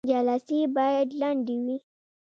جلسې 0.09 0.59
باید 0.77 1.07
لنډې 1.21 1.57
وي 1.65 1.77